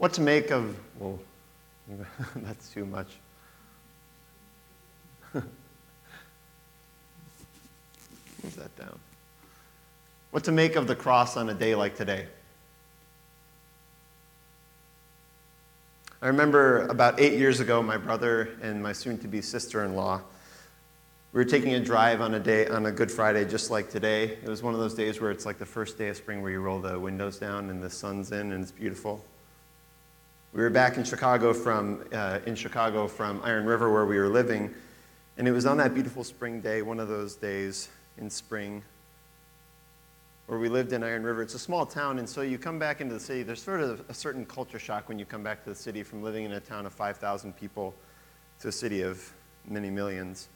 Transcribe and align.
What 0.00 0.14
to 0.14 0.22
make 0.22 0.50
of, 0.50 0.74
well, 0.98 1.18
that's 2.36 2.70
too 2.70 2.86
much. 2.86 3.08
Move 5.34 5.44
that 8.56 8.74
down. 8.78 8.98
What 10.30 10.44
to 10.44 10.52
make 10.52 10.76
of 10.76 10.86
the 10.86 10.96
cross 10.96 11.36
on 11.36 11.50
a 11.50 11.54
day 11.54 11.74
like 11.74 11.96
today? 11.96 12.26
I 16.22 16.28
remember 16.28 16.86
about 16.86 17.20
eight 17.20 17.34
years 17.34 17.60
ago, 17.60 17.82
my 17.82 17.98
brother 17.98 18.56
and 18.62 18.82
my 18.82 18.94
soon 18.94 19.18
to 19.18 19.28
be 19.28 19.42
sister 19.42 19.84
in 19.84 19.94
law, 19.94 20.22
we 21.34 21.44
were 21.44 21.44
taking 21.44 21.74
a 21.74 21.80
drive 21.80 22.22
on 22.22 22.32
a 22.32 22.40
day, 22.40 22.66
on 22.68 22.86
a 22.86 22.90
Good 22.90 23.12
Friday, 23.12 23.44
just 23.44 23.70
like 23.70 23.90
today. 23.90 24.38
It 24.42 24.48
was 24.48 24.62
one 24.62 24.72
of 24.72 24.80
those 24.80 24.94
days 24.94 25.20
where 25.20 25.30
it's 25.30 25.44
like 25.44 25.58
the 25.58 25.66
first 25.66 25.98
day 25.98 26.08
of 26.08 26.16
spring 26.16 26.40
where 26.40 26.50
you 26.50 26.60
roll 26.60 26.80
the 26.80 26.98
windows 26.98 27.38
down 27.38 27.68
and 27.68 27.82
the 27.82 27.90
sun's 27.90 28.32
in 28.32 28.52
and 28.52 28.62
it's 28.62 28.72
beautiful. 28.72 29.22
We 30.52 30.62
were 30.62 30.70
back 30.70 30.96
in 30.96 31.04
Chicago 31.04 31.52
from, 31.52 32.04
uh, 32.12 32.40
in 32.44 32.56
Chicago 32.56 33.06
from 33.06 33.40
Iron 33.44 33.66
River 33.66 33.92
where 33.92 34.04
we 34.04 34.18
were 34.18 34.28
living, 34.28 34.74
and 35.38 35.46
it 35.46 35.52
was 35.52 35.64
on 35.64 35.76
that 35.76 35.94
beautiful 35.94 36.24
spring 36.24 36.60
day, 36.60 36.82
one 36.82 36.98
of 36.98 37.06
those 37.06 37.36
days 37.36 37.88
in 38.18 38.28
spring, 38.28 38.82
where 40.48 40.58
we 40.58 40.68
lived 40.68 40.92
in 40.92 41.04
Iron 41.04 41.22
River. 41.22 41.40
It's 41.40 41.54
a 41.54 41.58
small 41.58 41.86
town, 41.86 42.18
and 42.18 42.28
so 42.28 42.40
you 42.40 42.58
come 42.58 42.80
back 42.80 43.00
into 43.00 43.14
the 43.14 43.20
city. 43.20 43.44
There's 43.44 43.62
sort 43.62 43.80
of 43.80 44.02
a 44.08 44.14
certain 44.14 44.44
culture 44.44 44.80
shock 44.80 45.08
when 45.08 45.20
you 45.20 45.24
come 45.24 45.44
back 45.44 45.62
to 45.62 45.70
the 45.70 45.76
city 45.76 46.02
from 46.02 46.20
living 46.20 46.44
in 46.44 46.50
a 46.50 46.60
town 46.60 46.84
of 46.84 46.92
5,000 46.92 47.56
people 47.56 47.94
to 48.58 48.68
a 48.68 48.72
city 48.72 49.02
of 49.02 49.32
many 49.68 49.88
millions. 49.88 50.48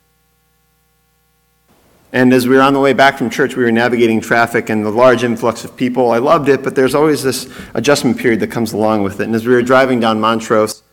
And 2.14 2.32
as 2.32 2.46
we 2.46 2.54
were 2.54 2.62
on 2.62 2.74
the 2.74 2.80
way 2.80 2.92
back 2.92 3.18
from 3.18 3.28
church, 3.28 3.56
we 3.56 3.64
were 3.64 3.72
navigating 3.72 4.20
traffic 4.20 4.70
and 4.70 4.86
the 4.86 4.90
large 4.90 5.24
influx 5.24 5.64
of 5.64 5.76
people. 5.76 6.12
I 6.12 6.18
loved 6.18 6.48
it, 6.48 6.62
but 6.62 6.76
there's 6.76 6.94
always 6.94 7.24
this 7.24 7.52
adjustment 7.74 8.18
period 8.18 8.38
that 8.38 8.52
comes 8.52 8.72
along 8.72 9.02
with 9.02 9.18
it. 9.18 9.24
And 9.24 9.34
as 9.34 9.44
we 9.44 9.52
were 9.52 9.62
driving 9.62 9.98
down 9.98 10.20
Montrose, 10.20 10.84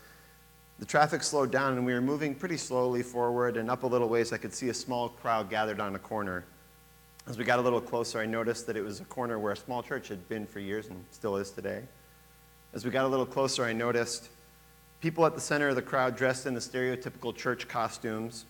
the 0.79 0.85
traffic 0.87 1.21
slowed 1.21 1.51
down 1.51 1.73
and 1.73 1.85
we 1.85 1.93
were 1.93 2.01
moving 2.01 2.33
pretty 2.33 2.57
slowly 2.57 3.03
forward. 3.03 3.55
And 3.55 3.69
up 3.69 3.83
a 3.83 3.87
little 3.87 4.09
ways, 4.09 4.33
I 4.33 4.37
could 4.37 4.51
see 4.51 4.69
a 4.69 4.73
small 4.73 5.09
crowd 5.09 5.47
gathered 5.47 5.79
on 5.79 5.93
a 5.93 5.99
corner. 5.99 6.43
As 7.27 7.37
we 7.37 7.43
got 7.43 7.59
a 7.59 7.61
little 7.61 7.81
closer, 7.81 8.19
I 8.19 8.25
noticed 8.25 8.65
that 8.65 8.75
it 8.75 8.81
was 8.81 8.99
a 8.99 9.05
corner 9.05 9.37
where 9.37 9.51
a 9.51 9.57
small 9.57 9.83
church 9.83 10.07
had 10.07 10.27
been 10.27 10.47
for 10.47 10.59
years 10.59 10.87
and 10.87 11.05
still 11.11 11.37
is 11.37 11.51
today. 11.51 11.83
As 12.73 12.83
we 12.83 12.89
got 12.89 13.05
a 13.05 13.07
little 13.07 13.27
closer, 13.27 13.63
I 13.63 13.73
noticed 13.73 14.29
people 15.01 15.23
at 15.27 15.35
the 15.35 15.41
center 15.41 15.69
of 15.69 15.75
the 15.75 15.83
crowd 15.83 16.17
dressed 16.17 16.47
in 16.47 16.55
the 16.55 16.59
stereotypical 16.59 17.35
church 17.35 17.67
costumes. 17.67 18.45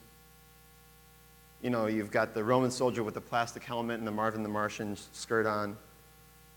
You 1.62 1.70
know, 1.70 1.86
you've 1.86 2.12
got 2.12 2.34
the 2.34 2.44
Roman 2.44 2.72
soldier 2.72 3.04
with 3.04 3.14
the 3.14 3.22
plastic 3.22 3.64
helmet 3.64 4.00
and 4.00 4.08
the 4.08 4.12
Marvin 4.12 4.44
the 4.44 4.50
Martian 4.50 4.98
skirt 5.12 5.45
on. 5.45 5.78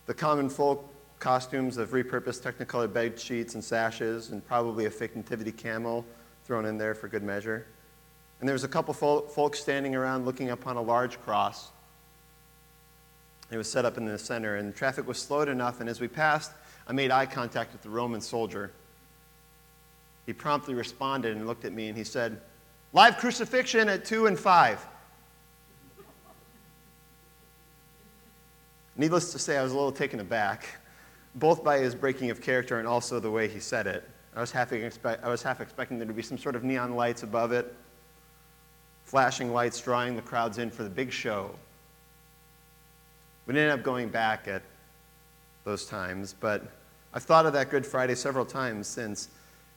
The 0.07 0.15
common 0.15 0.49
folk 0.49 0.89
costumes 1.19 1.77
of 1.77 1.91
repurposed 1.91 2.43
technicolor 2.43 2.93
bed 2.93 3.19
sheets 3.19 3.55
and 3.55 3.63
sashes, 3.63 4.31
and 4.31 4.47
probably 4.47 4.87
a 4.87 4.91
fake 4.91 5.17
nativity 5.17 5.53
camel 5.53 6.05
thrown 6.45 6.67
in 6.67 6.79
there 6.79 6.95
for 6.95 7.09
good 7.09 7.23
measure. 7.23 7.67
And 8.41 8.49
there 8.49 8.55
was 8.55 8.65
a 8.65 8.69
couple 8.69 8.95
folks 8.95 9.61
standing 9.61 9.95
around 9.95 10.25
looking 10.25 10.51
upon 10.51 10.77
a 10.77 10.83
large 10.83 11.21
cross 11.21 11.71
it 13.51 13.57
was 13.57 13.71
set 13.71 13.85
up 13.85 13.99
in 13.99 14.05
the 14.05 14.19
center, 14.19 14.57
and 14.57 14.75
traffic 14.75 15.07
was 15.07 15.19
slowed 15.19 15.49
enough, 15.49 15.81
and 15.81 15.89
as 15.89 16.01
we 16.01 16.09
passed, 16.09 16.53
I 16.89 16.93
made 16.93 17.11
eye 17.11 17.27
contact 17.27 17.73
with 17.73 17.83
the 17.83 17.91
Roman 17.91 18.21
soldier. 18.21 18.73
He 20.27 20.33
promptly 20.33 20.75
responded 20.75 21.37
and 21.37 21.47
looked 21.47 21.65
at 21.65 21.73
me, 21.73 21.89
and 21.89 21.97
he 21.97 22.05
said, 22.05 22.41
Live 22.93 23.19
crucifixion 23.19 23.89
at 23.89 24.05
2 24.05 24.27
and 24.27 24.39
5. 24.39 24.87
Needless 28.97 29.33
to 29.33 29.39
say, 29.39 29.57
I 29.59 29.63
was 29.63 29.73
a 29.73 29.75
little 29.75 29.93
taken 29.93 30.21
aback, 30.21 30.67
both 31.35 31.65
by 31.65 31.79
his 31.79 31.95
breaking 31.95 32.31
of 32.31 32.41
character 32.41 32.79
and 32.79 32.87
also 32.87 33.19
the 33.19 33.31
way 33.31 33.49
he 33.49 33.59
said 33.59 33.87
it. 33.87 34.09
I 34.37 34.41
was 34.41 34.53
half, 34.53 34.73
I 34.73 35.29
was 35.29 35.43
half 35.43 35.61
expecting 35.61 35.99
there 35.99 36.07
to 36.07 36.13
be 36.13 36.23
some 36.23 36.39
sort 36.39 36.57
of 36.57 36.65
neon 36.65 36.95
lights 36.95 37.23
above 37.23 37.53
it, 37.53 37.75
flashing 39.05 39.53
lights 39.53 39.81
drawing 39.81 40.17
the 40.17 40.23
crowds 40.23 40.59
in 40.59 40.71
for 40.71 40.85
the 40.85 40.91
big 40.91 41.13
show. 41.13 41.51
We 43.47 43.53
ended 43.53 43.71
up 43.71 43.83
going 43.83 44.09
back 44.09 44.49
at 44.49 44.63
those 45.65 45.87
times, 45.87 46.35
but 46.39 46.63
I've 47.13 47.25
thought 47.25 47.47
of 47.47 47.53
that 47.53 47.71
Good 47.71 47.87
Friday 47.87 48.15
several 48.15 48.45
times 48.45 48.87
since 48.87 49.29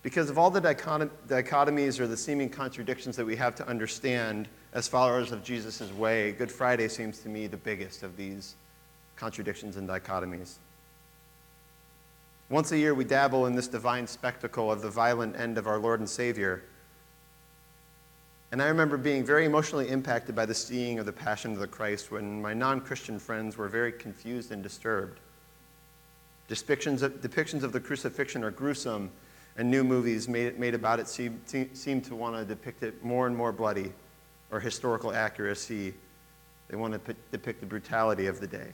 because 0.04 0.30
of 0.30 0.38
all 0.38 0.50
the 0.50 0.62
dichotomies 0.62 2.00
or 2.00 2.08
the 2.08 2.18
seeming 2.18 2.50
contradictions 2.50 3.16
that 3.16 3.26
we 3.26 3.36
have 3.36 3.56
to 3.56 3.68
understand 3.68 4.48
as 4.74 4.88
followers 4.88 5.32
of 5.32 5.44
Jesus' 5.44 5.92
way, 5.94 6.32
Good 6.32 6.52
Friday 6.52 6.88
seems 6.88 7.20
to 7.20 7.30
me 7.30 7.48
the 7.48 7.58
biggest 7.58 8.04
of 8.04 8.16
these 8.16 8.56
contradictions 9.18 9.78
and 9.78 9.88
dichotomies. 9.90 10.56
Once 12.50 12.72
a 12.72 12.78
year, 12.78 12.94
we 12.94 13.04
dabble 13.04 13.46
in 13.46 13.56
this 13.56 13.68
divine 13.68 14.08
spectacle 14.08 14.72
of 14.72 14.82
the 14.82 14.90
violent 14.90 15.38
end 15.38 15.58
of 15.58 15.68
our 15.68 15.78
Lord 15.78 16.00
and 16.00 16.10
Savior. 16.10 16.64
And 18.54 18.62
I 18.62 18.68
remember 18.68 18.96
being 18.96 19.26
very 19.26 19.44
emotionally 19.44 19.90
impacted 19.90 20.34
by 20.34 20.46
the 20.46 20.54
seeing 20.54 21.00
of 21.00 21.06
the 21.06 21.12
Passion 21.12 21.52
of 21.52 21.60
the 21.60 21.68
Christ 21.68 22.12
when 22.12 22.42
my 22.42 22.54
non 22.54 22.80
Christian 22.80 23.20
friends 23.20 23.58
were 23.58 23.68
very 23.68 23.92
confused 23.92 24.54
and 24.54 24.64
disturbed. 24.64 25.20
Depictions 26.48 27.02
of, 27.02 27.22
depictions 27.22 27.64
of 27.64 27.74
the 27.74 27.80
crucifixion 27.82 28.46
are 28.46 28.52
gruesome, 28.52 29.12
and 29.58 29.70
new 29.70 29.84
movies 29.84 30.30
made, 30.30 30.58
made 30.58 30.74
about 30.74 31.02
it 31.02 31.10
seem, 31.10 31.42
seem 31.46 32.00
to 32.00 32.16
want 32.16 32.38
to 32.38 32.46
depict 32.46 32.84
it 32.84 33.04
more 33.04 33.28
and 33.28 33.36
more 33.36 33.52
bloody 33.52 33.92
or 34.52 34.62
historical 34.62 35.12
accuracy. 35.12 35.94
They 36.70 36.78
want 36.78 36.94
to 36.94 37.16
depict 37.32 37.60
the 37.60 37.66
brutality 37.66 38.28
of 38.28 38.40
the 38.40 38.48
day. 38.48 38.72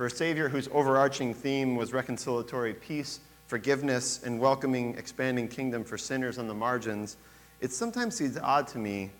For 0.00 0.06
a 0.06 0.10
Savior 0.10 0.48
whose 0.48 0.66
overarching 0.72 1.34
theme 1.34 1.76
was 1.76 1.90
reconciliatory 1.90 2.80
peace, 2.80 3.20
forgiveness, 3.48 4.22
and 4.22 4.40
welcoming, 4.40 4.96
expanding 4.96 5.46
kingdom 5.46 5.84
for 5.84 5.98
sinners 5.98 6.38
on 6.38 6.48
the 6.48 6.54
margins, 6.54 7.18
it 7.60 7.70
sometimes 7.70 8.14
seems 8.14 8.38
odd 8.38 8.66
to 8.68 8.78
me 8.78 9.10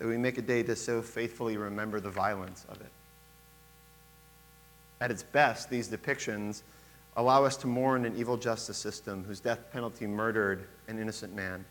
that 0.00 0.08
we 0.08 0.16
make 0.16 0.36
a 0.36 0.42
day 0.42 0.64
to 0.64 0.74
so 0.74 1.00
faithfully 1.00 1.56
remember 1.56 2.00
the 2.00 2.10
violence 2.10 2.66
of 2.68 2.80
it. 2.80 2.90
At 5.00 5.12
its 5.12 5.22
best, 5.22 5.70
these 5.70 5.88
depictions 5.88 6.62
allow 7.16 7.44
us 7.44 7.56
to 7.58 7.68
mourn 7.68 8.04
an 8.04 8.16
evil 8.16 8.36
justice 8.36 8.78
system 8.78 9.22
whose 9.22 9.38
death 9.38 9.70
penalty 9.72 10.08
murdered 10.08 10.66
an 10.88 10.98
innocent 10.98 11.36
man. 11.36 11.64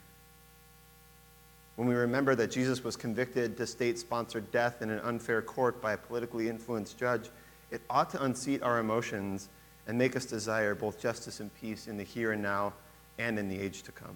When 1.76 1.90
we 1.90 1.96
remember 1.96 2.36
that 2.36 2.52
Jesus 2.52 2.86
was 2.86 2.96
convicted 2.96 3.58
to 3.58 3.68
state 3.68 4.00
sponsored 4.00 4.50
death 4.54 4.82
in 4.82 4.90
an 4.92 5.00
unfair 5.00 5.42
court 5.42 5.82
by 5.82 5.92
a 5.92 5.98
politically 5.98 6.48
influenced 6.48 6.98
judge, 6.98 7.30
it 7.76 7.82
ought 7.90 8.10
to 8.10 8.24
unseat 8.24 8.64
our 8.64 8.80
emotions 8.80 9.50
and 9.86 9.98
make 9.98 10.16
us 10.16 10.26
desire 10.26 10.74
both 10.74 11.00
justice 11.00 11.42
and 11.42 11.54
peace 11.56 11.88
in 11.88 11.98
the 11.98 12.04
here 12.04 12.32
and 12.32 12.42
now 12.42 12.74
and 13.20 13.38
in 13.38 13.50
the 13.50 13.60
age 13.60 13.84
to 13.84 13.92
come. 13.92 14.16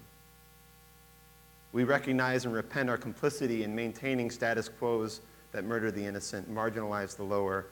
We 1.72 1.84
recognize 1.84 2.46
and 2.46 2.54
repent 2.54 2.88
our 2.88 2.96
complicity 2.96 3.62
in 3.62 3.76
maintaining 3.76 4.30
status 4.30 4.68
quos 4.68 5.20
that 5.52 5.64
murder 5.64 5.90
the 5.90 6.04
innocent, 6.04 6.52
marginalize 6.52 7.16
the 7.16 7.22
lower, 7.22 7.66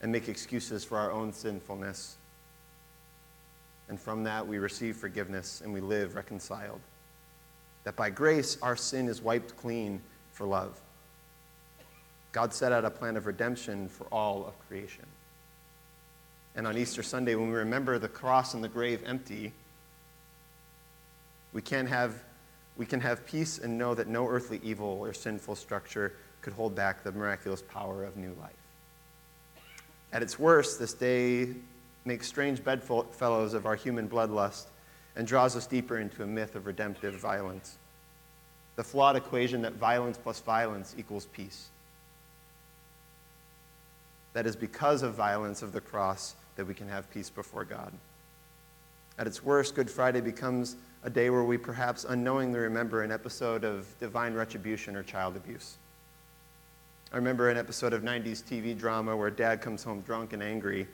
and 0.00 0.12
make 0.12 0.28
excuses 0.28 0.84
for 0.84 0.96
our 0.96 1.10
own 1.10 1.32
sinfulness. 1.32 2.16
And 3.88 4.00
from 4.00 4.22
that, 4.24 4.46
we 4.46 4.58
receive 4.58 4.96
forgiveness 4.96 5.60
and 5.60 5.72
we 5.72 5.80
live 5.80 6.14
reconciled. 6.14 6.80
That 7.82 7.96
by 7.96 8.10
grace, 8.10 8.58
our 8.62 8.76
sin 8.76 9.08
is 9.08 9.20
wiped 9.20 9.56
clean 9.56 10.00
for 10.30 10.46
love. 10.46 10.80
God 12.30 12.54
set 12.54 12.70
out 12.70 12.84
a 12.84 12.90
plan 12.90 13.16
of 13.16 13.26
redemption 13.26 13.88
for 13.88 14.04
all 14.04 14.46
of 14.46 14.58
creation. 14.68 15.04
And 16.54 16.66
on 16.66 16.76
Easter 16.76 17.02
Sunday, 17.02 17.34
when 17.34 17.48
we 17.48 17.54
remember 17.54 17.98
the 17.98 18.08
cross 18.08 18.54
and 18.54 18.62
the 18.62 18.68
grave 18.68 19.02
empty, 19.06 19.52
we 21.52 21.62
can't 21.62 21.88
have 21.88 22.14
we 22.76 22.86
can 22.86 23.00
have 23.00 23.26
peace 23.26 23.58
and 23.58 23.76
know 23.76 23.94
that 23.94 24.08
no 24.08 24.26
earthly 24.26 24.58
evil 24.62 24.98
or 25.00 25.12
sinful 25.12 25.56
structure 25.56 26.14
could 26.40 26.54
hold 26.54 26.74
back 26.74 27.04
the 27.04 27.12
miraculous 27.12 27.60
power 27.60 28.02
of 28.02 28.16
new 28.16 28.34
life. 28.40 28.56
At 30.12 30.22
its 30.22 30.38
worst, 30.38 30.78
this 30.78 30.94
day 30.94 31.48
makes 32.04 32.26
strange 32.26 32.64
bedfellows 32.64 33.54
of 33.54 33.66
our 33.66 33.76
human 33.76 34.08
bloodlust 34.08 34.66
and 35.16 35.26
draws 35.26 35.54
us 35.54 35.66
deeper 35.66 35.98
into 35.98 36.22
a 36.22 36.26
myth 36.26 36.54
of 36.54 36.66
redemptive 36.66 37.14
violence. 37.14 37.76
The 38.76 38.84
flawed 38.84 39.16
equation 39.16 39.62
that 39.62 39.74
violence 39.74 40.16
plus 40.16 40.40
violence 40.40 40.94
equals 40.98 41.26
peace. 41.26 41.68
That 44.32 44.46
is 44.46 44.56
because 44.56 45.02
of 45.02 45.14
violence 45.14 45.60
of 45.60 45.72
the 45.72 45.80
cross 45.80 46.34
that 46.56 46.66
we 46.66 46.74
can 46.74 46.88
have 46.88 47.10
peace 47.10 47.30
before 47.30 47.64
God. 47.64 47.92
At 49.18 49.26
its 49.26 49.42
worst, 49.42 49.74
Good 49.74 49.90
Friday 49.90 50.20
becomes 50.20 50.76
a 51.04 51.10
day 51.10 51.30
where 51.30 51.44
we 51.44 51.58
perhaps 51.58 52.04
unknowingly 52.04 52.60
remember 52.60 53.02
an 53.02 53.12
episode 53.12 53.64
of 53.64 53.86
divine 53.98 54.34
retribution 54.34 54.96
or 54.96 55.02
child 55.02 55.36
abuse. 55.36 55.76
I 57.12 57.16
remember 57.16 57.50
an 57.50 57.58
episode 57.58 57.92
of 57.92 58.02
90s 58.02 58.42
TV 58.42 58.76
drama 58.76 59.14
where 59.16 59.30
dad 59.30 59.60
comes 59.60 59.82
home 59.82 60.00
drunk 60.00 60.32
and 60.32 60.42
angry, 60.42 60.86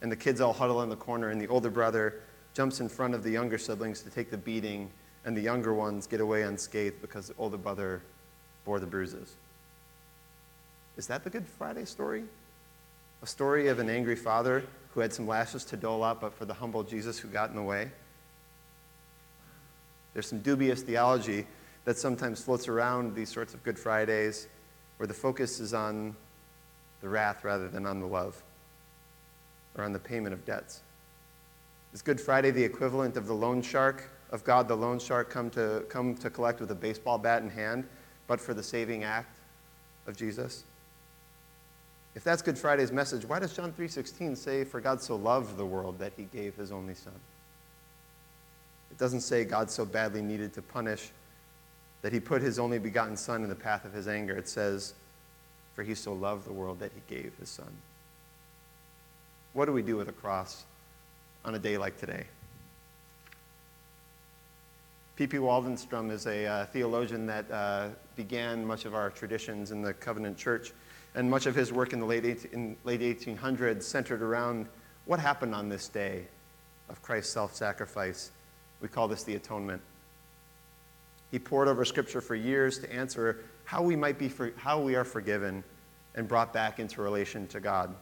and 0.00 0.10
the 0.10 0.16
kids 0.16 0.40
all 0.40 0.54
huddle 0.54 0.82
in 0.82 0.88
the 0.88 0.96
corner, 0.96 1.30
and 1.30 1.40
the 1.40 1.48
older 1.48 1.68
brother 1.68 2.22
jumps 2.54 2.80
in 2.80 2.88
front 2.88 3.14
of 3.14 3.22
the 3.22 3.30
younger 3.30 3.58
siblings 3.58 4.00
to 4.02 4.10
take 4.10 4.30
the 4.30 4.38
beating, 4.38 4.90
and 5.24 5.36
the 5.36 5.40
younger 5.40 5.74
ones 5.74 6.06
get 6.06 6.20
away 6.20 6.42
unscathed 6.42 7.00
because 7.02 7.28
the 7.28 7.34
older 7.38 7.58
brother 7.58 8.00
bore 8.64 8.80
the 8.80 8.86
bruises. 8.86 9.34
Is 10.96 11.06
that 11.08 11.24
the 11.24 11.30
Good 11.30 11.46
Friday 11.46 11.84
story? 11.84 12.24
A 13.22 13.26
story 13.26 13.68
of 13.68 13.80
an 13.80 13.90
angry 13.90 14.16
father 14.16 14.64
who 14.94 15.00
had 15.00 15.12
some 15.12 15.26
lashes 15.26 15.64
to 15.66 15.76
dole 15.76 16.02
out, 16.02 16.20
but 16.20 16.34
for 16.34 16.44
the 16.44 16.54
humble 16.54 16.82
Jesus 16.82 17.18
who 17.18 17.28
got 17.28 17.50
in 17.50 17.56
the 17.56 17.62
way. 17.62 17.90
There's 20.12 20.28
some 20.28 20.40
dubious 20.40 20.82
theology 20.82 21.46
that 21.84 21.96
sometimes 21.96 22.42
floats 22.42 22.68
around 22.68 23.14
these 23.14 23.28
sorts 23.28 23.54
of 23.54 23.62
Good 23.62 23.78
Fridays 23.78 24.48
where 24.96 25.06
the 25.06 25.14
focus 25.14 25.60
is 25.60 25.72
on 25.72 26.14
the 27.00 27.08
wrath 27.08 27.44
rather 27.44 27.68
than 27.68 27.86
on 27.86 28.00
the 28.00 28.06
love 28.06 28.42
or 29.76 29.84
on 29.84 29.92
the 29.92 29.98
payment 29.98 30.34
of 30.34 30.44
debts. 30.44 30.82
Is 31.92 32.02
Good 32.02 32.20
Friday 32.20 32.50
the 32.50 32.62
equivalent 32.62 33.16
of 33.16 33.26
the 33.26 33.34
loan 33.34 33.62
shark, 33.62 34.10
of 34.30 34.44
God 34.44 34.68
the 34.68 34.76
loan 34.76 34.98
shark 34.98 35.30
come 35.30 35.50
to, 35.50 35.84
come 35.88 36.14
to 36.16 36.30
collect 36.30 36.60
with 36.60 36.70
a 36.70 36.74
baseball 36.74 37.18
bat 37.18 37.42
in 37.42 37.48
hand, 37.48 37.86
but 38.26 38.40
for 38.40 38.54
the 38.54 38.62
saving 38.62 39.04
act 39.04 39.38
of 40.06 40.16
Jesus? 40.16 40.64
If 42.14 42.24
that's 42.24 42.42
Good 42.42 42.58
Friday's 42.58 42.90
message, 42.90 43.24
why 43.24 43.38
does 43.38 43.54
John 43.54 43.72
3:16 43.72 44.36
say 44.36 44.64
for 44.64 44.80
God 44.80 45.00
so 45.00 45.16
loved 45.16 45.56
the 45.56 45.66
world 45.66 45.98
that 45.98 46.12
he 46.16 46.24
gave 46.24 46.56
his 46.56 46.72
only 46.72 46.94
son? 46.94 47.18
It 48.90 48.98
doesn't 48.98 49.20
say 49.20 49.44
God 49.44 49.70
so 49.70 49.84
badly 49.84 50.20
needed 50.20 50.52
to 50.54 50.62
punish 50.62 51.10
that 52.02 52.12
he 52.12 52.18
put 52.18 52.42
his 52.42 52.58
only 52.58 52.78
begotten 52.78 53.16
son 53.16 53.42
in 53.42 53.48
the 53.48 53.54
path 53.54 53.84
of 53.84 53.92
his 53.92 54.08
anger. 54.08 54.36
It 54.36 54.48
says 54.48 54.94
for 55.74 55.84
he 55.84 55.94
so 55.94 56.12
loved 56.12 56.46
the 56.46 56.52
world 56.52 56.80
that 56.80 56.92
he 56.92 57.14
gave 57.14 57.32
his 57.38 57.48
son. 57.48 57.72
What 59.52 59.66
do 59.66 59.72
we 59.72 59.82
do 59.82 59.96
with 59.96 60.08
a 60.08 60.12
cross 60.12 60.64
on 61.44 61.54
a 61.54 61.58
day 61.58 61.78
like 61.78 61.98
today? 61.98 62.26
P.P. 65.20 65.36
Waldenstrom 65.36 66.10
is 66.10 66.26
a 66.26 66.46
uh, 66.46 66.64
theologian 66.64 67.26
that 67.26 67.50
uh, 67.50 67.88
began 68.16 68.64
much 68.64 68.86
of 68.86 68.94
our 68.94 69.10
traditions 69.10 69.70
in 69.70 69.82
the 69.82 69.92
covenant 69.92 70.38
church, 70.38 70.72
and 71.14 71.30
much 71.30 71.44
of 71.44 71.54
his 71.54 71.74
work 71.74 71.92
in 71.92 72.00
the 72.00 72.06
late, 72.06 72.24
18, 72.24 72.50
in 72.54 72.76
late 72.84 73.02
1800s 73.02 73.82
centered 73.82 74.22
around 74.22 74.66
what 75.04 75.20
happened 75.20 75.54
on 75.54 75.68
this 75.68 75.88
day 75.88 76.24
of 76.88 77.02
Christ's 77.02 77.34
self 77.34 77.54
sacrifice. 77.54 78.30
We 78.80 78.88
call 78.88 79.08
this 79.08 79.22
the 79.22 79.34
atonement. 79.34 79.82
He 81.30 81.38
pored 81.38 81.68
over 81.68 81.84
Scripture 81.84 82.22
for 82.22 82.34
years 82.34 82.78
to 82.78 82.90
answer 82.90 83.44
how 83.66 83.82
we 83.82 83.96
might 83.96 84.18
be 84.18 84.30
for, 84.30 84.54
how 84.56 84.80
we 84.80 84.94
are 84.94 85.04
forgiven 85.04 85.62
and 86.14 86.26
brought 86.28 86.54
back 86.54 86.78
into 86.78 87.02
relation 87.02 87.46
to 87.48 87.60
God. 87.60 87.94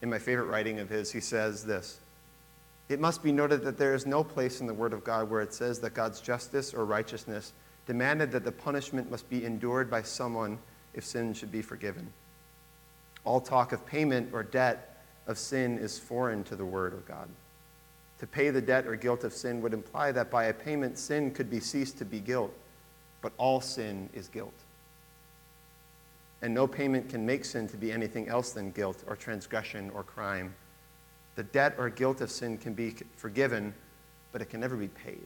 In 0.00 0.08
my 0.08 0.18
favorite 0.18 0.46
writing 0.46 0.78
of 0.78 0.88
his, 0.88 1.12
he 1.12 1.20
says 1.20 1.66
this 1.66 2.00
It 2.88 3.00
must 3.00 3.22
be 3.22 3.32
noted 3.32 3.62
that 3.64 3.76
there 3.76 3.94
is 3.94 4.06
no 4.06 4.24
place 4.24 4.60
in 4.60 4.66
the 4.66 4.74
Word 4.74 4.92
of 4.92 5.04
God 5.04 5.28
where 5.30 5.42
it 5.42 5.52
says 5.52 5.78
that 5.80 5.94
God's 5.94 6.20
justice 6.20 6.72
or 6.72 6.84
righteousness 6.84 7.52
demanded 7.86 8.32
that 8.32 8.44
the 8.44 8.52
punishment 8.52 9.10
must 9.10 9.28
be 9.28 9.44
endured 9.44 9.90
by 9.90 10.02
someone 10.02 10.58
if 10.94 11.04
sin 11.04 11.34
should 11.34 11.52
be 11.52 11.62
forgiven. 11.62 12.10
All 13.24 13.40
talk 13.40 13.72
of 13.72 13.84
payment 13.86 14.30
or 14.32 14.42
debt 14.42 15.02
of 15.26 15.38
sin 15.38 15.78
is 15.78 15.98
foreign 15.98 16.44
to 16.44 16.56
the 16.56 16.64
Word 16.64 16.94
of 16.94 17.06
God. 17.06 17.28
To 18.20 18.26
pay 18.26 18.50
the 18.50 18.62
debt 18.62 18.86
or 18.86 18.96
guilt 18.96 19.22
of 19.22 19.32
sin 19.32 19.60
would 19.60 19.74
imply 19.74 20.12
that 20.12 20.30
by 20.30 20.44
a 20.44 20.54
payment, 20.54 20.98
sin 20.98 21.30
could 21.30 21.50
be 21.50 21.60
ceased 21.60 21.98
to 21.98 22.04
be 22.04 22.20
guilt, 22.20 22.52
but 23.20 23.32
all 23.36 23.60
sin 23.60 24.08
is 24.14 24.28
guilt 24.28 24.54
and 26.42 26.54
no 26.54 26.66
payment 26.66 27.08
can 27.08 27.26
make 27.26 27.44
sin 27.44 27.68
to 27.68 27.76
be 27.76 27.90
anything 27.90 28.28
else 28.28 28.52
than 28.52 28.70
guilt 28.70 29.02
or 29.06 29.16
transgression 29.16 29.90
or 29.90 30.02
crime. 30.02 30.54
The 31.38 31.44
debt 31.44 31.76
or 31.78 31.88
guilt 31.88 32.20
of 32.20 32.32
sin 32.32 32.58
can 32.58 32.74
be 32.74 32.96
forgiven, 33.14 33.72
but 34.32 34.42
it 34.42 34.46
can 34.46 34.58
never 34.58 34.74
be 34.74 34.88
paid. 34.88 35.24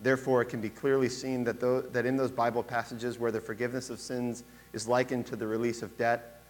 Therefore, 0.00 0.40
it 0.40 0.46
can 0.46 0.62
be 0.62 0.70
clearly 0.70 1.10
seen 1.10 1.44
that, 1.44 1.60
though, 1.60 1.82
that 1.82 2.06
in 2.06 2.16
those 2.16 2.30
Bible 2.30 2.62
passages 2.62 3.18
where 3.18 3.30
the 3.30 3.38
forgiveness 3.38 3.90
of 3.90 4.00
sins 4.00 4.44
is 4.72 4.88
likened 4.88 5.26
to 5.26 5.36
the 5.36 5.46
release 5.46 5.82
of 5.82 5.98
debt, 5.98 6.40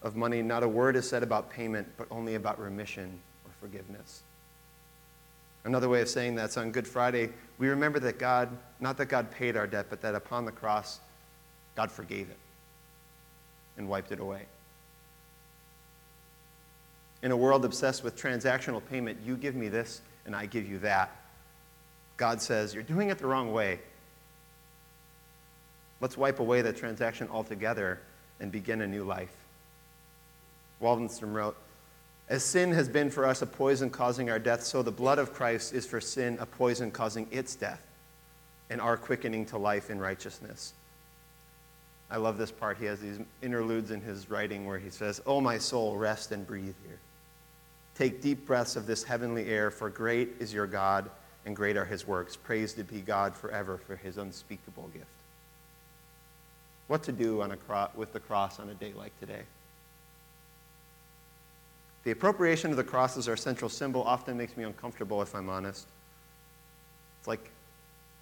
of 0.00 0.16
money, 0.16 0.40
not 0.40 0.62
a 0.62 0.68
word 0.68 0.96
is 0.96 1.06
said 1.06 1.22
about 1.22 1.50
payment, 1.50 1.86
but 1.98 2.06
only 2.10 2.36
about 2.36 2.58
remission 2.58 3.20
or 3.44 3.50
forgiveness. 3.60 4.22
Another 5.64 5.90
way 5.90 6.00
of 6.00 6.08
saying 6.08 6.36
that's 6.36 6.56
on 6.56 6.72
Good 6.72 6.88
Friday, 6.88 7.28
we 7.58 7.68
remember 7.68 7.98
that 7.98 8.18
God, 8.18 8.48
not 8.80 8.96
that 8.96 9.10
God 9.10 9.30
paid 9.30 9.58
our 9.58 9.66
debt, 9.66 9.88
but 9.90 10.00
that 10.00 10.14
upon 10.14 10.46
the 10.46 10.52
cross, 10.52 11.00
God 11.76 11.92
forgave 11.92 12.30
it 12.30 12.38
and 13.76 13.90
wiped 13.90 14.10
it 14.10 14.20
away. 14.20 14.46
In 17.24 17.32
a 17.32 17.36
world 17.36 17.64
obsessed 17.64 18.04
with 18.04 18.16
transactional 18.16 18.82
payment, 18.90 19.18
you 19.24 19.38
give 19.38 19.54
me 19.54 19.68
this 19.68 20.02
and 20.26 20.36
I 20.36 20.44
give 20.44 20.68
you 20.68 20.78
that. 20.80 21.10
God 22.18 22.42
says, 22.42 22.74
You're 22.74 22.82
doing 22.82 23.08
it 23.08 23.16
the 23.16 23.26
wrong 23.26 23.50
way. 23.50 23.80
Let's 26.02 26.18
wipe 26.18 26.38
away 26.38 26.60
that 26.60 26.76
transaction 26.76 27.28
altogether 27.32 27.98
and 28.40 28.52
begin 28.52 28.82
a 28.82 28.86
new 28.86 29.04
life. 29.04 29.34
Waldenstrom 30.82 31.32
wrote, 31.32 31.56
As 32.28 32.44
sin 32.44 32.72
has 32.72 32.90
been 32.90 33.08
for 33.08 33.24
us 33.24 33.40
a 33.40 33.46
poison 33.46 33.88
causing 33.88 34.28
our 34.28 34.38
death, 34.38 34.62
so 34.62 34.82
the 34.82 34.92
blood 34.92 35.18
of 35.18 35.32
Christ 35.32 35.72
is 35.72 35.86
for 35.86 36.02
sin 36.02 36.36
a 36.40 36.46
poison 36.46 36.90
causing 36.90 37.26
its 37.30 37.56
death 37.56 37.86
and 38.68 38.82
our 38.82 38.98
quickening 38.98 39.46
to 39.46 39.56
life 39.56 39.88
in 39.88 39.98
righteousness. 39.98 40.74
I 42.10 42.18
love 42.18 42.36
this 42.36 42.50
part. 42.50 42.76
He 42.76 42.84
has 42.84 43.00
these 43.00 43.18
interludes 43.40 43.90
in 43.92 44.02
his 44.02 44.28
writing 44.28 44.66
where 44.66 44.78
he 44.78 44.90
says, 44.90 45.22
Oh, 45.24 45.40
my 45.40 45.56
soul, 45.56 45.96
rest 45.96 46.30
and 46.30 46.46
breathe 46.46 46.74
here. 46.86 46.98
Take 47.94 48.20
deep 48.20 48.46
breaths 48.46 48.76
of 48.76 48.86
this 48.86 49.04
heavenly 49.04 49.46
air, 49.48 49.70
for 49.70 49.88
great 49.88 50.30
is 50.40 50.52
your 50.52 50.66
God 50.66 51.10
and 51.46 51.54
great 51.54 51.76
are 51.76 51.84
his 51.84 52.06
works. 52.06 52.36
Praised 52.36 52.84
be 52.88 53.00
God 53.00 53.36
forever 53.36 53.78
for 53.78 53.96
his 53.96 54.18
unspeakable 54.18 54.88
gift. 54.92 55.06
What 56.88 57.02
to 57.04 57.12
do 57.12 57.40
on 57.40 57.52
a 57.52 57.56
cro- 57.56 57.90
with 57.94 58.12
the 58.12 58.20
cross 58.20 58.58
on 58.58 58.68
a 58.68 58.74
day 58.74 58.92
like 58.96 59.18
today? 59.20 59.42
The 62.04 62.10
appropriation 62.10 62.70
of 62.70 62.76
the 62.76 62.84
cross 62.84 63.16
as 63.16 63.28
our 63.28 63.36
central 63.36 63.70
symbol 63.70 64.02
often 64.02 64.36
makes 64.36 64.56
me 64.56 64.64
uncomfortable, 64.64 65.22
if 65.22 65.34
I'm 65.34 65.48
honest. 65.48 65.86
It's 67.18 67.28
like 67.28 67.50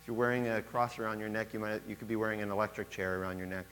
if 0.01 0.07
you're 0.07 0.17
wearing 0.17 0.49
a 0.49 0.63
cross 0.63 0.99
around 0.99 1.19
your 1.19 1.29
neck, 1.29 1.49
you, 1.53 1.59
might, 1.59 1.83
you 1.89 1.97
could 1.97 2.09
be 2.09 2.17
wearing 2.17 2.41
an 2.43 2.51
electric 2.51 2.91
chair 2.91 3.21
around 3.21 3.39
your 3.39 3.49
neck. 3.49 3.67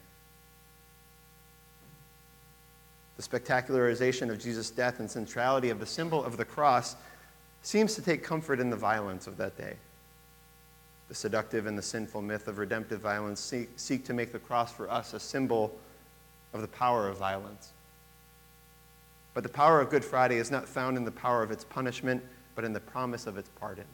The 3.20 3.38
spectacularization 3.38 4.30
of 4.30 4.38
Jesus' 4.38 4.70
death 4.70 4.98
and 4.98 5.10
centrality 5.10 5.68
of 5.68 5.78
the 5.78 5.84
symbol 5.84 6.24
of 6.24 6.38
the 6.38 6.44
cross 6.46 6.96
seems 7.60 7.94
to 7.96 8.00
take 8.00 8.24
comfort 8.24 8.60
in 8.60 8.70
the 8.70 8.76
violence 8.76 9.26
of 9.26 9.36
that 9.36 9.58
day. 9.58 9.74
The 11.08 11.14
seductive 11.14 11.66
and 11.66 11.76
the 11.76 11.82
sinful 11.82 12.22
myth 12.22 12.48
of 12.48 12.56
redemptive 12.56 13.02
violence 13.02 13.38
seek, 13.38 13.68
seek 13.76 14.06
to 14.06 14.14
make 14.14 14.32
the 14.32 14.38
cross 14.38 14.72
for 14.72 14.90
us 14.90 15.12
a 15.12 15.20
symbol 15.20 15.78
of 16.54 16.62
the 16.62 16.68
power 16.68 17.08
of 17.08 17.18
violence. 17.18 17.72
But 19.34 19.42
the 19.42 19.50
power 19.50 19.82
of 19.82 19.90
Good 19.90 20.04
Friday 20.04 20.38
is 20.38 20.50
not 20.50 20.66
found 20.66 20.96
in 20.96 21.04
the 21.04 21.10
power 21.10 21.42
of 21.42 21.50
its 21.50 21.64
punishment, 21.64 22.24
but 22.54 22.64
in 22.64 22.72
the 22.72 22.80
promise 22.80 23.26
of 23.26 23.36
its 23.36 23.50
pardon. 23.60 23.84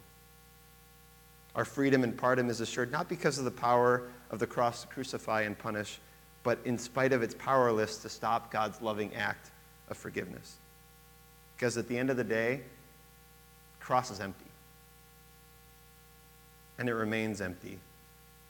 Our 1.56 1.64
freedom 1.64 2.04
and 2.04 2.16
pardon 2.16 2.48
is 2.48 2.60
assured 2.60 2.92
not 2.92 3.08
because 3.08 3.38
of 3.38 3.44
the 3.44 3.50
power 3.50 4.04
of 4.30 4.38
the 4.38 4.46
cross 4.46 4.82
to 4.82 4.86
crucify 4.86 5.42
and 5.42 5.58
punish, 5.58 5.98
but 6.46 6.60
in 6.64 6.78
spite 6.78 7.12
of 7.12 7.24
its 7.24 7.34
powerless 7.34 7.96
to 7.96 8.08
stop 8.08 8.52
God's 8.52 8.80
loving 8.80 9.12
act 9.16 9.50
of 9.90 9.96
forgiveness. 9.96 10.58
Because 11.56 11.76
at 11.76 11.88
the 11.88 11.98
end 11.98 12.08
of 12.08 12.16
the 12.16 12.22
day, 12.22 12.60
the 13.76 13.84
cross 13.84 14.12
is 14.12 14.20
empty. 14.20 14.46
And 16.78 16.88
it 16.88 16.94
remains 16.94 17.40
empty. 17.40 17.80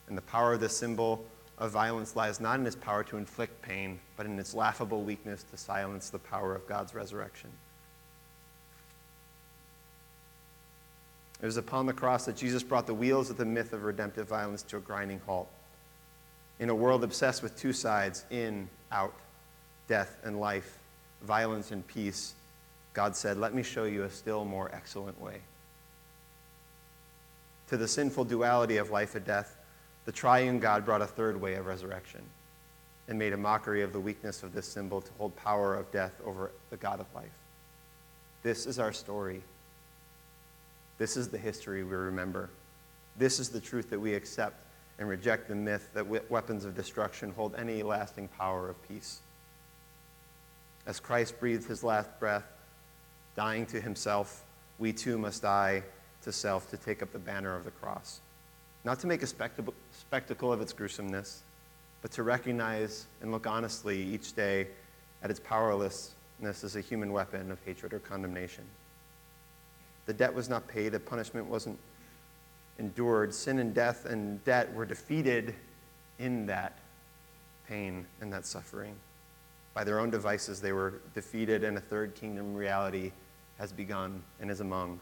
And 0.07 0.15
the 0.15 0.21
power 0.21 0.53
of 0.53 0.59
this 0.59 0.77
symbol 0.77 1.25
of 1.57 1.71
violence 1.71 2.15
lies 2.15 2.39
not 2.39 2.59
in 2.59 2.67
its 2.67 2.75
power 2.75 3.03
to 3.05 3.17
inflict 3.17 3.63
pain, 3.63 3.99
but 4.15 4.27
in 4.27 4.37
its 4.37 4.53
laughable 4.53 5.01
weakness 5.01 5.41
to 5.49 5.57
silence 5.57 6.11
the 6.11 6.19
power 6.19 6.53
of 6.53 6.67
God's 6.67 6.93
resurrection. 6.93 7.49
It 11.41 11.47
was 11.47 11.57
upon 11.57 11.87
the 11.87 11.93
cross 11.93 12.25
that 12.25 12.37
Jesus 12.37 12.61
brought 12.61 12.85
the 12.85 12.93
wheels 12.93 13.31
of 13.31 13.37
the 13.37 13.45
myth 13.45 13.73
of 13.73 13.81
redemptive 13.81 14.27
violence 14.27 14.61
to 14.63 14.77
a 14.77 14.81
grinding 14.81 15.19
halt. 15.25 15.49
In 16.59 16.69
a 16.69 16.75
world 16.75 17.03
obsessed 17.03 17.43
with 17.43 17.55
two 17.57 17.73
sides 17.73 18.25
in, 18.29 18.69
out, 18.91 19.13
death 19.87 20.17
and 20.23 20.39
life, 20.39 20.79
violence 21.21 21.71
and 21.71 21.85
peace, 21.87 22.33
God 22.93 23.15
said, 23.15 23.37
Let 23.37 23.53
me 23.53 23.63
show 23.63 23.83
you 23.83 24.03
a 24.03 24.09
still 24.09 24.43
more 24.43 24.69
excellent 24.73 25.19
way. 25.21 25.41
To 27.69 27.77
the 27.77 27.87
sinful 27.87 28.25
duality 28.25 28.77
of 28.77 28.89
life 28.89 29.15
and 29.15 29.25
death, 29.25 29.55
the 30.05 30.11
triune 30.11 30.59
God 30.59 30.85
brought 30.85 31.01
a 31.01 31.07
third 31.07 31.39
way 31.39 31.55
of 31.55 31.65
resurrection 31.65 32.21
and 33.07 33.19
made 33.19 33.33
a 33.33 33.37
mockery 33.37 33.83
of 33.83 33.93
the 33.93 33.99
weakness 33.99 34.41
of 34.41 34.53
this 34.53 34.65
symbol 34.65 35.01
to 35.01 35.11
hold 35.17 35.35
power 35.35 35.75
of 35.75 35.91
death 35.91 36.13
over 36.25 36.51
the 36.69 36.77
God 36.77 36.99
of 36.99 37.05
life. 37.13 37.25
This 38.41 38.65
is 38.65 38.79
our 38.79 38.93
story 38.93 39.41
this 40.97 41.15
is 41.15 41.29
the 41.29 41.37
history 41.37 41.83
we 41.83 41.95
remember. 41.95 42.49
This 43.17 43.39
is 43.39 43.49
the 43.49 43.59
truth 43.59 43.89
that 43.91 43.99
we 43.99 44.13
accept 44.13 44.55
and 44.99 45.07
reject 45.07 45.47
the 45.47 45.55
myth 45.55 45.89
that 45.93 46.29
weapons 46.29 46.65
of 46.65 46.75
destruction 46.75 47.31
hold 47.31 47.55
any 47.55 47.83
lasting 47.83 48.27
power 48.29 48.69
of 48.69 48.87
peace. 48.87 49.19
As 50.85 50.99
Christ 50.99 51.39
breathed 51.39 51.67
his 51.67 51.83
last 51.83 52.09
breath, 52.19 52.45
dying 53.35 53.65
to 53.67 53.79
himself, 53.79 54.43
we 54.79 54.93
too 54.93 55.17
must 55.17 55.41
die 55.43 55.83
to 56.23 56.31
self 56.31 56.69
to 56.71 56.77
take 56.77 57.03
up 57.03 57.11
the 57.11 57.19
banner 57.19 57.55
of 57.55 57.63
the 57.63 57.71
cross. 57.71 58.21
Not 58.83 58.99
to 58.99 59.07
make 59.07 59.21
a 59.21 59.27
spectacle 59.27 60.53
of 60.53 60.61
its 60.61 60.73
gruesomeness, 60.73 61.41
but 62.01 62.11
to 62.11 62.23
recognize 62.23 63.05
and 63.21 63.31
look 63.31 63.45
honestly 63.45 64.01
each 64.01 64.33
day 64.33 64.67
at 65.23 65.29
its 65.29 65.39
powerlessness 65.39 66.63
as 66.63 66.75
a 66.75 66.81
human 66.81 67.11
weapon 67.11 67.51
of 67.51 67.59
hatred 67.65 67.93
or 67.93 67.99
condemnation. 67.99 68.63
The 70.05 70.13
debt 70.13 70.33
was 70.33 70.47
not 70.47 70.67
paid, 70.67 70.93
the 70.93 70.99
punishment 70.99 71.47
wasn't 71.47 71.77
endured. 72.79 73.33
Sin 73.33 73.59
and 73.59 73.73
death 73.73 74.05
and 74.05 74.43
debt 74.43 74.73
were 74.73 74.85
defeated 74.85 75.55
in 76.19 76.45
that 76.47 76.77
pain 77.67 78.05
and 78.21 78.31
that 78.33 78.45
suffering. 78.45 78.95
By 79.73 79.83
their 79.83 79.99
own 79.99 80.09
devices, 80.09 80.59
they 80.59 80.71
were 80.71 81.01
defeated, 81.13 81.63
and 81.63 81.77
a 81.77 81.81
third 81.81 82.15
kingdom 82.15 82.55
reality 82.55 83.11
has 83.59 83.71
begun 83.71 84.23
and 84.39 84.49
is 84.49 84.59
among. 84.59 84.99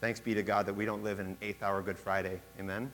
Thanks 0.00 0.20
be 0.20 0.34
to 0.34 0.42
God 0.42 0.66
that 0.66 0.74
we 0.74 0.84
don't 0.84 1.02
live 1.02 1.20
in 1.20 1.26
an 1.26 1.36
eighth 1.42 1.62
hour 1.62 1.82
Good 1.82 1.98
Friday. 1.98 2.40
Amen? 2.58 2.90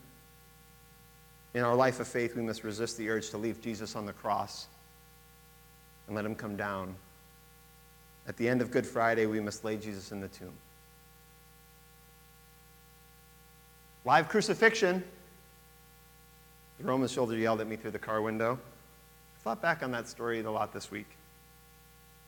In 1.55 1.63
our 1.63 1.75
life 1.75 2.01
of 2.01 2.09
faith, 2.09 2.35
we 2.35 2.43
must 2.43 2.65
resist 2.65 2.97
the 2.97 3.11
urge 3.11 3.31
to 3.31 3.39
leave 3.39 3.61
Jesus 3.61 3.95
on 3.95 4.07
the 4.07 4.13
cross 4.13 4.67
and 6.07 6.17
let 6.17 6.25
him 6.25 6.35
come 6.35 6.57
down. 6.57 6.95
At 8.27 8.37
the 8.37 8.49
end 8.49 8.63
of 8.63 8.71
Good 8.71 8.87
Friday, 8.87 9.27
we 9.27 9.41
must 9.41 9.65
lay 9.65 9.77
Jesus 9.77 10.13
in 10.13 10.21
the 10.21 10.29
tomb. 10.29 10.53
Live 14.05 14.29
crucifixion. 14.29 15.05
The 16.79 16.85
Roman 16.85 17.07
soldier 17.07 17.37
yelled 17.37 17.61
at 17.61 17.69
me 17.69 17.77
through 17.77 17.93
the 17.93 18.01
car 18.01 18.21
window. 18.21 18.59
I 18.59 19.39
thought 19.45 19.63
back 19.63 19.85
on 19.85 19.93
that 19.93 20.09
story 20.09 20.41
a 20.41 20.51
lot 20.51 20.73
this 20.73 20.91
week. 20.91 21.07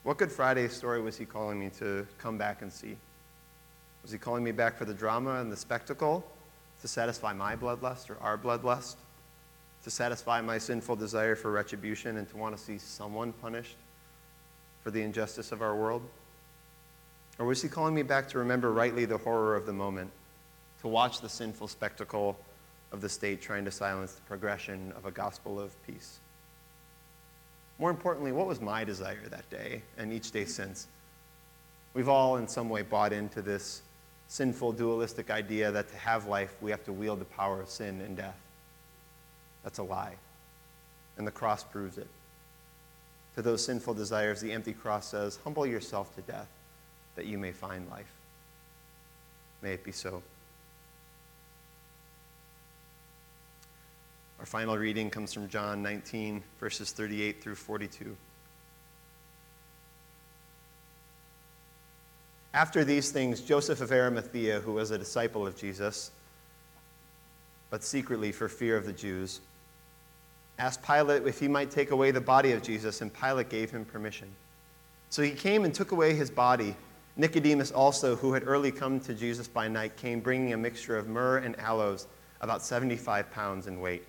What 0.04 0.16
Good 0.16 0.30
Friday 0.30 0.68
story 0.68 1.02
was 1.02 1.16
he 1.16 1.24
calling 1.24 1.58
me 1.58 1.70
to 1.80 2.06
come 2.16 2.38
back 2.38 2.62
and 2.62 2.72
see? 2.72 2.96
Was 4.02 4.12
he 4.12 4.18
calling 4.18 4.44
me 4.44 4.52
back 4.52 4.76
for 4.76 4.84
the 4.84 4.94
drama 4.94 5.40
and 5.40 5.50
the 5.50 5.56
spectacle? 5.56 6.24
To 6.82 6.86
satisfy 6.86 7.32
my 7.32 7.56
bloodlust 7.56 8.08
or 8.08 8.18
our 8.20 8.38
bloodlust? 8.38 8.94
To 9.82 9.90
satisfy 9.90 10.40
my 10.42 10.58
sinful 10.58 10.94
desire 10.94 11.34
for 11.34 11.50
retribution 11.50 12.18
and 12.18 12.28
to 12.28 12.36
want 12.36 12.56
to 12.56 12.62
see 12.62 12.78
someone 12.78 13.32
punished 13.32 13.76
for 14.84 14.92
the 14.92 15.02
injustice 15.02 15.50
of 15.50 15.60
our 15.60 15.74
world? 15.74 16.02
Or 17.40 17.46
was 17.46 17.60
he 17.60 17.68
calling 17.68 17.96
me 17.96 18.02
back 18.02 18.28
to 18.28 18.38
remember 18.38 18.70
rightly 18.70 19.06
the 19.06 19.18
horror 19.18 19.56
of 19.56 19.66
the 19.66 19.72
moment? 19.72 20.12
To 20.84 20.88
watch 20.88 21.22
the 21.22 21.30
sinful 21.30 21.68
spectacle 21.68 22.36
of 22.92 23.00
the 23.00 23.08
state 23.08 23.40
trying 23.40 23.64
to 23.64 23.70
silence 23.70 24.12
the 24.12 24.20
progression 24.20 24.92
of 24.94 25.06
a 25.06 25.10
gospel 25.10 25.58
of 25.58 25.82
peace? 25.86 26.18
More 27.78 27.88
importantly, 27.88 28.32
what 28.32 28.46
was 28.46 28.60
my 28.60 28.84
desire 28.84 29.26
that 29.30 29.48
day 29.48 29.80
and 29.96 30.12
each 30.12 30.30
day 30.30 30.44
since? 30.44 30.86
We've 31.94 32.10
all, 32.10 32.36
in 32.36 32.46
some 32.46 32.68
way, 32.68 32.82
bought 32.82 33.14
into 33.14 33.40
this 33.40 33.80
sinful 34.28 34.72
dualistic 34.72 35.30
idea 35.30 35.72
that 35.72 35.88
to 35.88 35.96
have 35.96 36.26
life, 36.26 36.54
we 36.60 36.70
have 36.70 36.84
to 36.84 36.92
wield 36.92 37.18
the 37.18 37.24
power 37.24 37.62
of 37.62 37.70
sin 37.70 38.02
and 38.02 38.14
death. 38.14 38.38
That's 39.62 39.78
a 39.78 39.82
lie. 39.82 40.16
And 41.16 41.26
the 41.26 41.32
cross 41.32 41.64
proves 41.64 41.96
it. 41.96 42.08
To 43.36 43.42
those 43.42 43.64
sinful 43.64 43.94
desires, 43.94 44.42
the 44.42 44.52
empty 44.52 44.74
cross 44.74 45.06
says, 45.06 45.38
Humble 45.44 45.64
yourself 45.64 46.14
to 46.16 46.20
death 46.20 46.48
that 47.16 47.24
you 47.24 47.38
may 47.38 47.52
find 47.52 47.88
life. 47.88 48.12
May 49.62 49.72
it 49.72 49.82
be 49.82 49.90
so. 49.90 50.22
Our 54.44 54.46
final 54.46 54.76
reading 54.76 55.08
comes 55.08 55.32
from 55.32 55.48
John 55.48 55.82
19, 55.82 56.42
verses 56.60 56.92
38 56.92 57.42
through 57.42 57.54
42. 57.54 58.14
After 62.52 62.84
these 62.84 63.10
things, 63.10 63.40
Joseph 63.40 63.80
of 63.80 63.90
Arimathea, 63.90 64.60
who 64.60 64.74
was 64.74 64.90
a 64.90 64.98
disciple 64.98 65.46
of 65.46 65.56
Jesus, 65.56 66.10
but 67.70 67.82
secretly 67.82 68.32
for 68.32 68.50
fear 68.50 68.76
of 68.76 68.84
the 68.84 68.92
Jews, 68.92 69.40
asked 70.58 70.82
Pilate 70.82 71.26
if 71.26 71.40
he 71.40 71.48
might 71.48 71.70
take 71.70 71.90
away 71.90 72.10
the 72.10 72.20
body 72.20 72.52
of 72.52 72.62
Jesus, 72.62 73.00
and 73.00 73.10
Pilate 73.14 73.48
gave 73.48 73.70
him 73.70 73.86
permission. 73.86 74.28
So 75.08 75.22
he 75.22 75.30
came 75.30 75.64
and 75.64 75.72
took 75.72 75.92
away 75.92 76.12
his 76.12 76.30
body. 76.30 76.76
Nicodemus 77.16 77.72
also, 77.72 78.14
who 78.14 78.34
had 78.34 78.46
early 78.46 78.72
come 78.72 79.00
to 79.00 79.14
Jesus 79.14 79.48
by 79.48 79.68
night, 79.68 79.96
came 79.96 80.20
bringing 80.20 80.52
a 80.52 80.58
mixture 80.58 80.98
of 80.98 81.08
myrrh 81.08 81.38
and 81.38 81.58
aloes, 81.58 82.08
about 82.42 82.60
75 82.60 83.30
pounds 83.30 83.68
in 83.68 83.80
weight. 83.80 84.04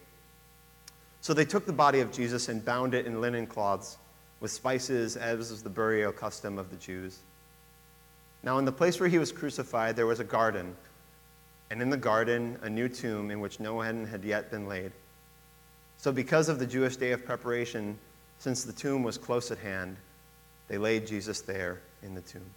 So 1.26 1.34
they 1.34 1.44
took 1.44 1.66
the 1.66 1.74
body 1.74 2.02
of 2.02 2.12
Jesus 2.12 2.50
and 2.50 2.64
bound 2.64 2.94
it 2.94 3.08
in 3.08 3.20
linen 3.20 3.48
cloths 3.48 3.98
with 4.42 4.52
spices, 4.52 5.18
as 5.18 5.50
was 5.50 5.64
the 5.64 5.72
burial 5.72 6.12
custom 6.12 6.60
of 6.60 6.70
the 6.70 6.76
Jews. 6.76 7.18
Now, 8.44 8.60
in 8.60 8.66
the 8.66 8.72
place 8.72 9.00
where 9.00 9.10
he 9.10 9.18
was 9.18 9.32
crucified, 9.32 9.96
there 9.96 10.06
was 10.06 10.20
a 10.20 10.24
garden, 10.24 10.76
and 11.72 11.82
in 11.82 11.90
the 11.90 11.98
garden, 11.98 12.60
a 12.62 12.70
new 12.70 12.88
tomb 12.88 13.32
in 13.32 13.40
which 13.40 13.60
no 13.60 13.74
one 13.74 14.06
had 14.06 14.24
yet 14.24 14.52
been 14.52 14.68
laid. 14.68 14.92
So, 15.98 16.12
because 16.12 16.48
of 16.48 16.60
the 16.60 16.68
Jewish 16.68 16.96
day 16.96 17.12
of 17.12 17.26
preparation, 17.26 17.98
since 18.38 18.64
the 18.64 18.72
tomb 18.72 19.02
was 19.02 19.18
close 19.18 19.50
at 19.50 19.58
hand, 19.58 19.98
they 20.68 20.78
laid 20.78 21.08
Jesus 21.08 21.42
there 21.42 21.82
in 22.04 22.14
the 22.14 22.22
tomb. 22.22 22.52